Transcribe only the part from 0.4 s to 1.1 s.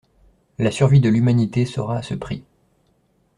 La survie de